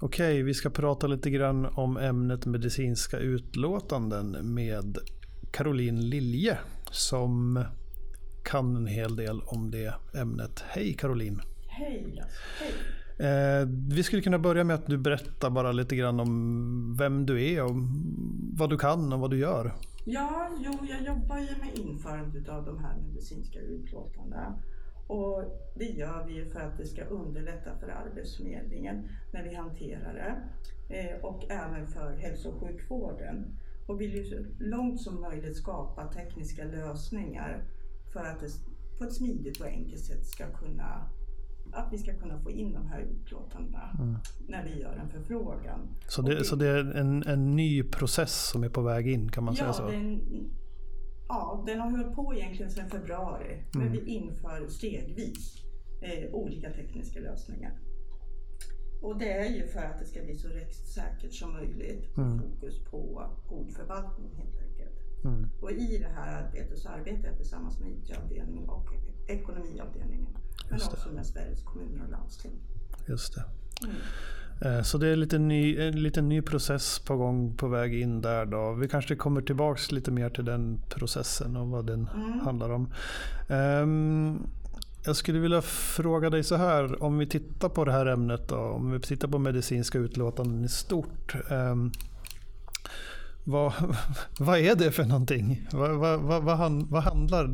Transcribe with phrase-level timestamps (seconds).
[0.00, 4.98] Okej, vi ska prata lite grann om ämnet medicinska utlåtanden med
[5.52, 6.58] Caroline Lilje
[6.90, 7.64] som
[8.44, 10.64] kan en hel del om det ämnet.
[10.68, 11.40] Hej Caroline!
[11.66, 12.22] Hej!
[12.60, 12.72] Hej.
[13.28, 17.44] Eh, vi skulle kunna börja med att du berättar bara lite grann om vem du
[17.44, 17.76] är och
[18.56, 19.74] vad du kan och vad du gör.
[20.04, 24.58] Ja, jo, jag jobbar ju med införandet av de här medicinska utlåtandena.
[25.06, 25.44] Och
[25.74, 30.42] det gör vi för att det ska underlätta för Arbetsförmedlingen när vi hanterar det.
[30.96, 33.58] Eh, och även för hälso och sjukvården.
[33.86, 37.64] Och vill ju så långt som möjligt skapa tekniska lösningar
[38.12, 38.48] för att det
[38.98, 41.08] på ett smidigt och enkelt sätt ska kunna
[41.72, 44.16] att vi ska kunna få in de här utlåtandena mm.
[44.48, 45.80] när vi gör en förfrågan.
[46.08, 49.30] Så det, det, så det är en, en ny process som är på väg in
[49.30, 49.90] kan man ja, säga så?
[49.90, 50.20] Den,
[51.28, 53.52] ja, den har hållit på egentligen sedan februari.
[53.52, 53.66] Mm.
[53.72, 55.56] Men vi inför stegvis
[56.02, 57.78] eh, olika tekniska lösningar.
[59.02, 62.16] Och det är ju för att det ska bli så rättssäkert som möjligt.
[62.16, 62.38] Mm.
[62.38, 65.24] Fokus på god förvaltning helt enkelt.
[65.24, 65.50] Mm.
[65.60, 68.88] Och i det här arbetet så arbetar jag tillsammans med IT-avdelningen och
[69.28, 70.36] ekonomiavdelningen.
[70.70, 72.52] Men också med Sveriges kommuner och landsting.
[73.08, 73.44] Just det.
[73.84, 73.96] Mm.
[74.84, 78.46] Så det är lite ny, en liten ny process på gång på väg in där
[78.46, 78.72] då.
[78.72, 82.40] Vi kanske kommer tillbaks lite mer till den processen och vad den mm.
[82.40, 82.92] handlar om.
[83.48, 84.46] Um,
[85.06, 88.56] jag skulle vilja fråga dig så här, om vi tittar på det här ämnet då,
[88.56, 91.34] om vi tittar på medicinska utlåtanden i stort.
[91.50, 91.92] Um,
[93.44, 93.72] vad,
[94.38, 95.68] vad är det för någonting?
[95.72, 97.50] Vad, vad, vad, vad, handlar,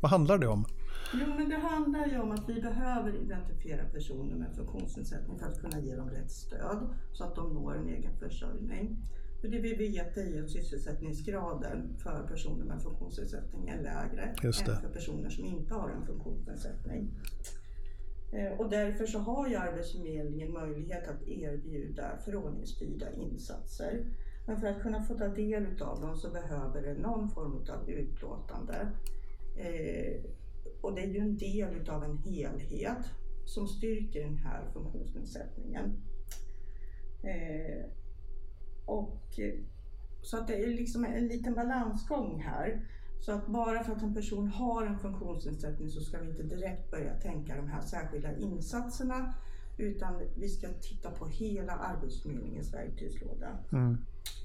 [0.00, 0.64] vad handlar det om?
[1.12, 5.60] Jo, men det handlar ju om att vi behöver identifiera personer med funktionsnedsättning för att
[5.60, 8.96] kunna ge dem rätt stöd så att de når en egen försörjning.
[9.40, 14.92] För det vi vet är att sysselsättningsgraden för personer med funktionsnedsättning är lägre än för
[14.92, 17.10] personer som inte har en funktionsnedsättning.
[18.32, 24.06] Eh, och därför så har ju Arbetsförmedlingen möjlighet att erbjuda förordningsstyrda insatser.
[24.46, 27.90] Men för att kunna få ta del av dem så behöver det någon form av
[27.90, 28.88] utlåtande.
[30.84, 33.10] Och det är ju en del utav en helhet
[33.44, 36.02] som styrker den här funktionsnedsättningen.
[37.22, 37.84] Eh,
[38.86, 39.22] och,
[40.22, 42.88] så att det är liksom en liten balansgång här.
[43.20, 46.90] Så att bara för att en person har en funktionsnedsättning så ska vi inte direkt
[46.90, 49.34] börja tänka de här särskilda insatserna
[49.76, 53.58] utan vi ska titta på hela Arbetsförmedlingens verktygslåda.
[53.72, 53.96] Mm.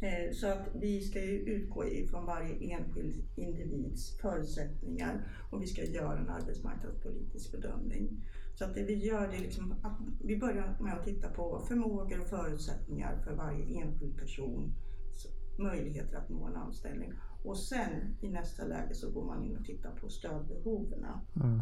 [0.01, 6.19] Eh, så att vi ska utgå ifrån varje enskild individs förutsättningar och vi ska göra
[6.19, 8.25] en arbetsmarknadspolitisk bedömning.
[8.55, 11.65] Så att det vi gör det är liksom att vi börjar med att titta på
[11.67, 14.73] förmågor och förutsättningar för varje enskild person
[15.59, 17.13] möjligheter att nå en anställning.
[17.43, 21.05] Och sen i nästa läge så går man in och tittar på stödbehoven.
[21.35, 21.61] Mm.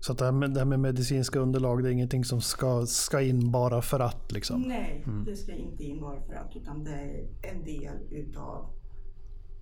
[0.00, 2.86] Så att det, här med, det här med medicinska underlag, det är ingenting som ska,
[2.86, 4.32] ska in bara för att?
[4.32, 4.62] Liksom.
[4.62, 5.24] Nej, mm.
[5.24, 8.76] det ska inte in bara för att, utan det är en del utav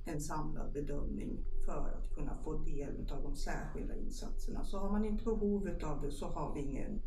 [0.04, 4.64] en samlad bedömning för att kunna få del av de särskilda insatserna.
[4.64, 7.02] Så har man inte behov av det så har vi ingen,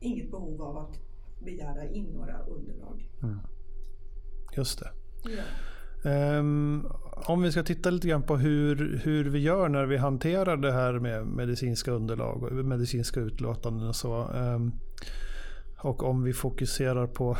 [0.00, 0.98] inget behov av att
[1.44, 3.10] begära in några underlag.
[3.22, 3.38] Mm.
[4.56, 4.90] Just det.
[5.24, 5.42] Ja.
[6.04, 6.86] Um,
[7.26, 10.72] om vi ska titta lite grann på hur, hur vi gör när vi hanterar det
[10.72, 14.28] här med medicinska underlag och medicinska utlåtanden och så.
[14.28, 14.72] Um,
[15.82, 17.36] och om vi fokuserar på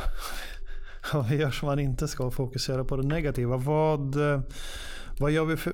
[1.13, 3.57] om vi gör som man inte ska fokusera på det negativa.
[3.57, 4.15] Vad,
[5.19, 5.73] vad gör vi för,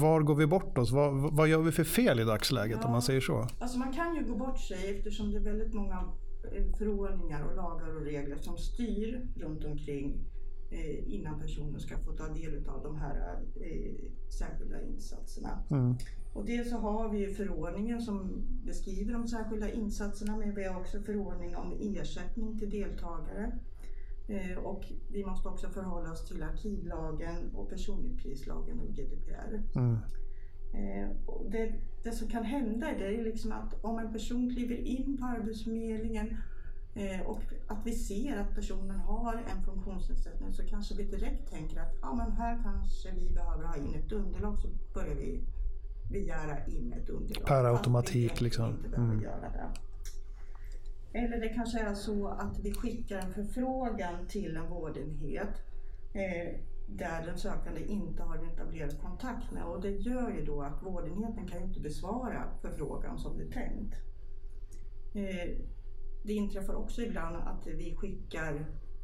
[0.00, 0.92] var går vi bort oss?
[0.92, 3.46] Vad, vad gör vi för fel i dagsläget ja, om man säger så?
[3.58, 6.04] Alltså man kan ju gå bort sig eftersom det är väldigt många
[6.52, 10.24] eh, förordningar och lagar och regler som styr runt omkring
[11.06, 15.62] innan personen ska få ta del av de här eh, särskilda insatserna.
[15.70, 15.94] Mm.
[16.32, 21.00] Och dels så har vi förordningen som beskriver de särskilda insatserna men vi har också
[21.00, 23.52] förordning om ersättning till deltagare.
[24.28, 29.62] Eh, och vi måste också förhålla oss till arkivlagen och personuppgiftslagen och GDPR.
[29.74, 29.98] Mm.
[30.72, 31.16] Eh,
[31.50, 35.24] det, det, som kan hända det är liksom att om en person kliver in på
[35.24, 36.36] Arbetsförmedlingen Eh,
[37.24, 41.94] och att vi ser att personen har en funktionsnedsättning så kanske vi direkt tänker att
[42.02, 45.44] ja, men här kanske vi behöver ha in ett underlag så börjar vi
[46.10, 47.46] begära in ett underlag.
[47.46, 48.84] Per automatik liksom.
[48.96, 49.24] Mm.
[51.12, 55.62] Eller det kanske är så att vi skickar en förfrågan till en vårdenhet
[56.12, 60.62] eh, där den sökande inte har en etablerad kontakt med och det gör ju då
[60.62, 63.94] att vårdenheten kan inte besvara förfrågan som det är tänkt.
[65.14, 65.56] Eh,
[66.28, 68.54] det inträffar också ibland att vi skickar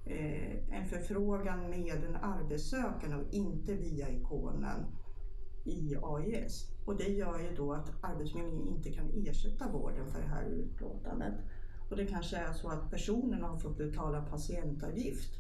[0.05, 4.87] eh, en förfrågan med en arbetssökande och inte via ikonen
[5.65, 6.71] i AIS.
[6.87, 11.35] Och det gör ju då att Arbetsförmedlingen inte kan ersätta vården för det här utlåtandet.
[11.91, 15.31] Och det kanske är så att personen har fått betala patientavgift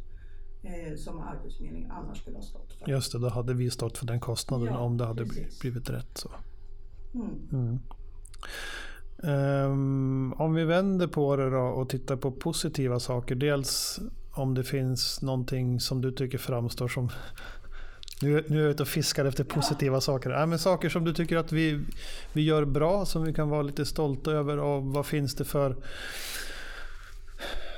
[0.62, 2.90] eh, som Arbetsförmedlingen annars skulle ha stått för.
[2.90, 5.60] Just det, då hade vi stått för den kostnaden Ja, om det hade precis.
[5.60, 6.18] blivit rätt.
[6.18, 6.30] Så.
[7.14, 7.48] Mm.
[7.52, 7.78] Mm.
[9.16, 13.34] Um, om vi vänder på det då och tittar på positiva saker.
[13.34, 14.00] Dels
[14.32, 17.10] om det finns någonting som du tycker framstår som...
[18.22, 20.40] Nu, nu är jag ute och fiskar efter positiva saker.
[20.40, 21.80] Äh, men saker som du tycker att vi,
[22.32, 24.58] vi gör bra, som vi kan vara lite stolta över.
[24.58, 25.76] Och vad finns det för...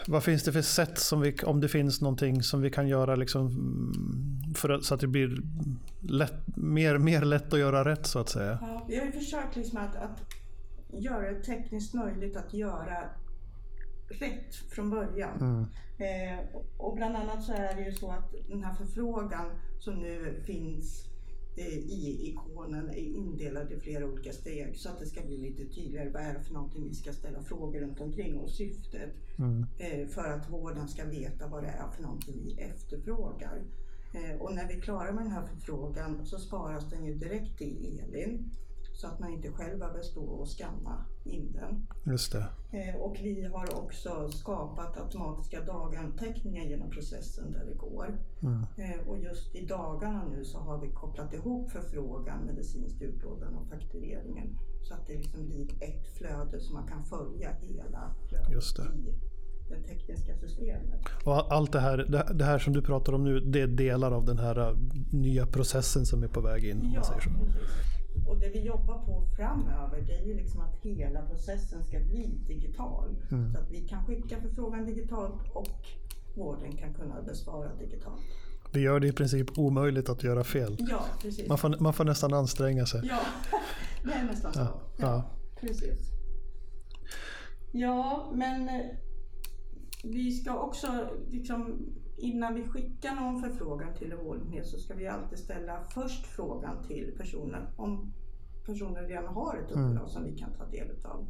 [0.07, 3.17] Vad finns det för sätt, som vi, om det finns någonting som vi kan göra
[3.17, 3.51] liksom,
[4.57, 5.43] för att, så att det blir
[6.01, 8.59] lätt, mer, mer lätt att göra rätt så att säga?
[8.61, 10.36] Ja, vi har ju försökt liksom att, att
[10.99, 13.11] göra det tekniskt möjligt att göra
[14.09, 15.41] rätt från början.
[15.41, 15.67] Mm.
[15.99, 16.45] Eh,
[16.77, 21.05] och bland annat så är det ju så att den här förfrågan som nu finns
[21.57, 25.75] eh, i ikonen är indelad i flera olika steg så att det ska bli lite
[25.75, 29.67] tydligare vad är det för någonting vi ska ställa frågor runt omkring och syftet Mm.
[29.79, 33.63] eh, för att vården ska veta vad det är för någonting vi efterfrågar.
[34.15, 37.59] Eh, och när vi är klara med den här förfrågan så sparas den ju direkt
[37.59, 38.51] till Elin
[38.97, 41.87] så att man inte själv behöver stå och skanna in den.
[42.13, 42.47] Just det.
[42.73, 48.19] Eh, Och vi har också skapat automatiska daganteckningar genom processen där det går.
[48.43, 48.63] Mm.
[48.77, 53.69] Eh, Och just i dagarna nu så har vi kopplat ihop förfrågan, medicinskt utlåtande och
[53.69, 54.59] faktureringen.
[54.83, 59.15] Så att det liksom blir ett flöde så man kan följa hela flödet i
[59.69, 61.01] det tekniska systemet.
[61.25, 61.97] Och allt det här,
[62.35, 64.77] det, här som du pratar om nu, det är delar av den här äh,
[65.13, 66.81] nya processen som är på väg in.
[66.81, 67.31] Om man säger så.
[67.31, 67.96] precis.
[68.27, 72.41] Och det vi jobbar på framöver det är ju liksom att hela processen ska bli
[72.47, 73.17] digital.
[73.31, 73.53] Mm.
[73.53, 75.87] Så att vi kan skicka förfrågan digitalt och
[76.37, 78.21] vården kan kunna besvara digitalt.
[78.73, 80.77] Det gör det i princip omöjligt att göra fel.
[80.79, 81.49] Ja, precis.
[81.49, 83.01] Man får, man får nästan anstränga sig.
[83.05, 83.21] Ja,
[84.05, 84.61] det är nästan så.
[84.61, 85.31] Ja, ja.
[85.61, 86.11] Precis.
[87.73, 88.71] Ja, men
[90.13, 91.79] vi ska också, liksom,
[92.17, 96.85] innan vi skickar någon förfrågan till en vårdenhet så ska vi alltid ställa först frågan
[96.89, 98.13] till personen om
[98.67, 101.27] personen redan har ett underlag som vi kan ta del av.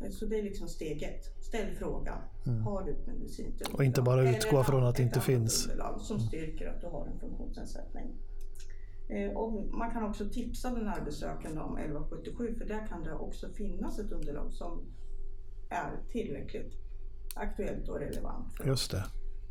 [0.00, 1.44] Eh, Så det är liksom steg ett.
[1.44, 2.18] Ställ frågan.
[2.64, 3.68] Har du ett medicinskt underlag?
[3.68, 3.74] Mm.
[3.76, 5.66] Och inte bara Eller utgå ett från att det inte finns.
[5.66, 8.16] underlag som styrker att du har en funktionsnedsättning.
[9.08, 13.48] Eh, Och man kan också tipsa den arbetssökande om 1177 för där kan det också
[13.48, 14.82] finnas ett underlag som
[15.70, 16.72] är tillräckligt
[17.34, 18.54] aktuellt och relevant.
[18.66, 19.04] Just det.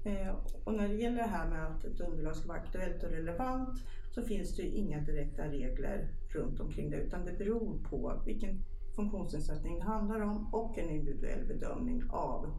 [0.06, 3.10] Eh, Och när det gäller det här med att ett underlag ska vara aktuellt och
[3.10, 3.70] relevant
[4.12, 8.60] så finns det ju inga direkta regler runt omkring det utan det beror på vilken
[8.96, 12.52] funktionsnedsättning det handlar om och en individuell bedömning av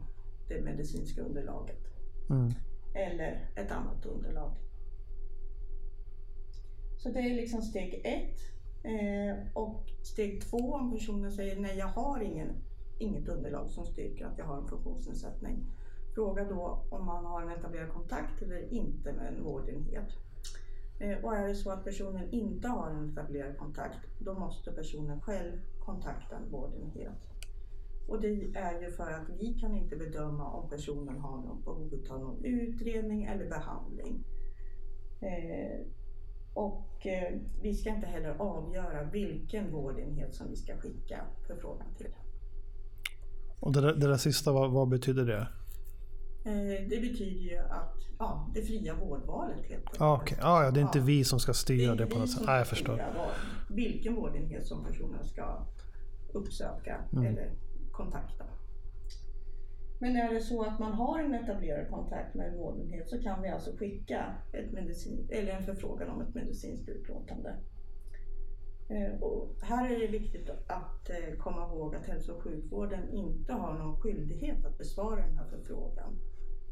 [0.47, 1.79] det medicinska underlaget
[2.29, 2.51] Mm.
[2.95, 4.57] eller ett annat underlag.
[6.97, 8.39] Så det är liksom steg ett.
[8.83, 12.49] Eh, och steg två om personen säger nej jag har ingen,
[12.97, 15.65] inget underlag som styrker att jag har en funktionsnedsättning.
[16.15, 20.09] Fråga då om man har en etablerad kontakt eller inte med en vårdenhet.
[20.99, 25.21] Eh, och är det så att personen inte har en etablerad kontakt då måste personen
[25.21, 27.27] själv kontakta en vårdenhet.
[28.07, 32.05] Och det är ju för att vi kan inte bedöma om personen har något behov
[32.09, 34.23] av någon utredning eller behandling.
[35.21, 35.85] Eh,
[36.53, 42.13] och eh, vi ska inte heller avgöra vilken vårdenhet som vi ska skicka förfrågan till.
[43.59, 45.47] Och det där, det där sista, vad, vad betyder det?
[46.45, 50.01] Eh, det betyder ju att ja, det fria vårdvalet helt enkelt.
[50.01, 50.37] Ah, okay.
[50.41, 51.05] ah, ja, det är inte Ja.
[51.05, 52.43] vi som ska Det styra är det på något sätt.
[52.47, 52.97] Ah, jag förstår.
[52.97, 55.65] vad- Vilken vårdenhet som personen ska
[56.33, 57.25] uppsöka Mm.
[57.25, 57.51] eller
[57.91, 58.43] kontakta.
[59.99, 63.41] Men är det så att man har en etablerad kontakt med en vårdenhet så kan
[63.41, 67.55] vi alltså skicka ett medicin, eller en förfrågan om ett medicinskt utlåtande.
[68.89, 73.53] Eh, Och här är det viktigt att eh, komma ihåg att hälso och sjukvården inte
[73.53, 76.19] har någon skyldighet att besvara den här förfrågan.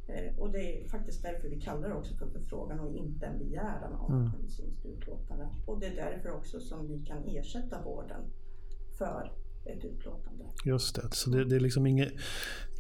[0.08, 3.40] Eh, Och det är faktiskt därför vi kallar det också för förfrågan och inte en
[3.40, 4.32] begäran om Mm.
[4.32, 5.50] medicinskt utlåtande.
[5.68, 8.22] Och det är därför också som vi kan ersätta vården
[8.98, 9.32] för
[9.66, 10.46] ett utlåtande.
[10.66, 11.16] Just det.
[11.16, 12.14] Så det, det är liksom inget,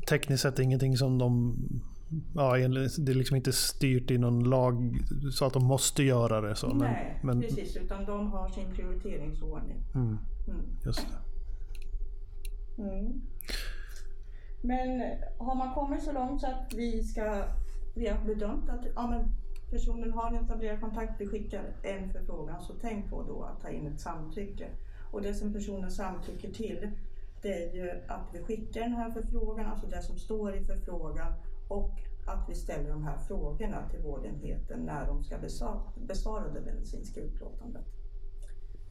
[0.10, 1.56] tekniskt sett ingenting som de...
[2.36, 4.98] Ja, det är liksom inte styrt i någon lag
[5.32, 6.56] så att de måste göra det.
[6.56, 6.68] Så.
[6.68, 7.78] Men, Nej, men, precis.
[7.78, 9.78] Utan de har sin prioriteringsordning.
[9.96, 10.18] mm,
[10.48, 10.62] Mm.
[10.86, 12.84] just det.
[12.84, 13.22] Mm.
[14.62, 15.04] Men
[15.38, 17.44] har man kommit så långt så att vi, ska,
[17.96, 19.26] vi har bedömt att ja, men
[19.72, 23.70] personen har en etablerad kontakt, vi skickar en förfrågan, så tänk på då att ta
[23.70, 24.68] in ett samtycke.
[25.12, 26.90] Och det som personen samtycker till,
[27.42, 31.34] det är ju att vi skickar den här förfrågan, alltså det som står i förfrågan,
[31.74, 35.38] och att vi ställer de här frågorna till vårdenheten när de ska
[35.96, 37.86] besvara, det medicinska utlåtandet.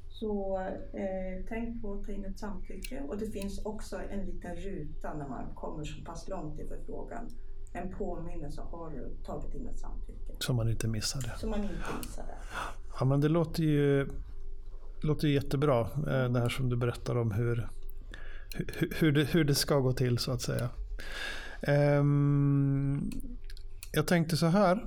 [0.08, 0.58] Så
[0.92, 5.14] eh, tänk på att ta in ett samtycke och det finns också en liten ruta
[5.14, 7.28] när man kommer så pass långt i förfrågan.
[7.72, 10.32] En påminnelse, har du tagit in ett samtycke?
[10.38, 11.32] Så man inte missar det.
[11.38, 12.38] Så man inte missar det.
[12.98, 14.08] Ja, men det låter ju,
[15.02, 17.68] låter ju jättebra eh, det här som du berättar om hur,
[18.54, 20.68] hur, hur, det, hur det ska gå till så att säga.
[21.68, 23.10] Um,
[23.92, 24.84] jag tänkte så här.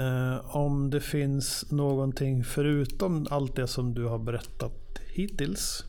[0.00, 5.84] Uh, om det finns någonting förutom allt det som du har berättat hittills.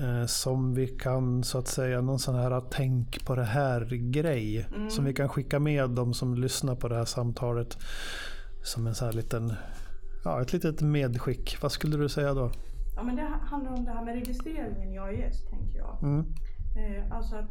[0.00, 4.66] Uh, som vi kan så att säga någon sån här tänk på det här grej.
[4.74, 4.90] Mm.
[4.90, 7.78] Som vi kan skicka med de som lyssnar på det här samtalet.
[8.62, 9.52] Som en sån här liten,
[10.24, 11.62] ja ett litet medskick.
[11.62, 12.50] Vad skulle du säga då?
[12.96, 16.02] Ja men det handlar om det här med registreringen i AIS tänker jag.
[16.02, 16.20] Mm.
[16.20, 17.50] Uh, alltså att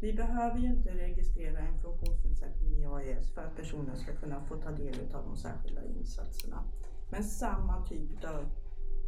[0.00, 4.56] vi behöver ju inte registrera en funktionsnedsättning i AIS för att personen ska kunna få
[4.56, 6.64] ta del av de särskilda insatserna.
[7.10, 8.44] Men samma typ av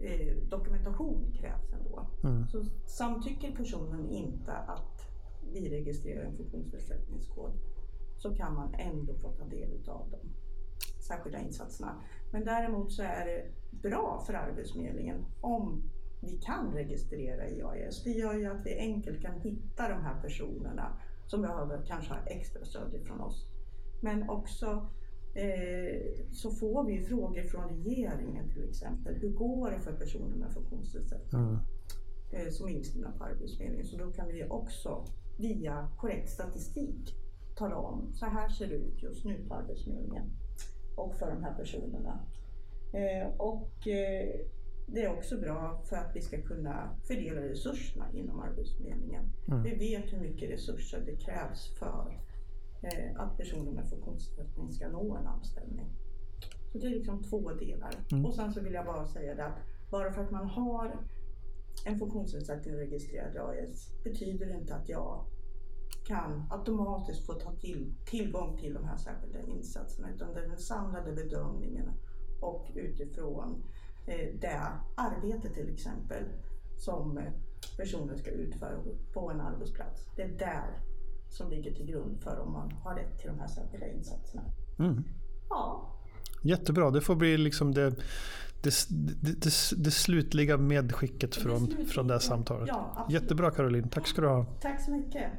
[0.01, 2.07] eh, dokumentation krävs ändå.
[2.25, 2.47] Mm.
[2.49, 5.09] Så samtycker personen inte att
[5.53, 7.53] vi registrerar en funktionsnedsättningskod
[8.19, 10.19] så kan man ändå få ta del av de
[11.03, 12.03] särskilda insatserna.
[12.31, 13.45] Men däremot så är det
[13.89, 15.83] bra för Arbetsförmedlingen om
[16.23, 18.05] vi kan registrera i AIS.
[18.05, 22.21] Det gör ju att vi enkelt kan hitta de här personerna som behöver kanske ha
[22.27, 23.47] extra stöd ifrån oss.
[24.01, 24.87] Men också
[25.35, 29.15] eh, så får vi frågor från regeringen till exempel.
[29.15, 31.59] Hur går det för personer med funktionsnedsättning mm.
[32.31, 33.87] eh, som är inskrivna på Arbetsförmedlingen?
[33.87, 35.05] Så då kan vi också
[35.39, 37.17] via korrekt statistik
[37.57, 40.31] tala om så här ser det ut just nu på Arbetsförmedlingen
[40.97, 42.21] och för de här personerna.
[42.93, 44.41] Eh, och eh,
[44.95, 49.33] det är också bra för att vi ska kunna fördela resurserna inom Arbetsförmedlingen.
[49.49, 49.63] Mm.
[49.63, 52.21] Vi vet hur mycket resurser det krävs för
[52.83, 55.87] eh, att personer med funktionsnedsättning ska nå en anställning.
[56.73, 57.95] Så det är liksom två delar.
[58.13, 58.27] Mm.
[58.27, 59.59] Och sen så vill jag bara säga det att
[59.91, 61.07] bara för att man har
[61.85, 65.25] en funktionsnedsättning registrerad i AIS betyder det inte att jag
[66.07, 70.59] kan automatiskt få ta till, tillgång till de här särskilda insatserna utan det är den
[70.59, 71.91] samlade bedömningen
[72.41, 73.63] och utifrån
[74.41, 74.61] det
[74.95, 76.25] arbete till exempel
[76.77, 77.25] som eh,
[77.77, 78.79] personer ska utföra
[79.13, 80.07] på en arbetsplats.
[80.17, 80.81] Det är där
[81.29, 84.43] som ligger till grund för om man har rätt till de här särskilda insatserna.
[84.79, 85.05] Mm.
[85.51, 85.89] Ja.
[86.43, 87.91] Jättebra, det får bli liksom det,
[88.63, 88.75] det,
[89.23, 92.69] det, det slutliga medskicket från, det, från det här samtalet.
[92.69, 94.45] Ja, Jättebra Caroline, tack ska du ha.
[94.61, 95.31] Tack så mycket.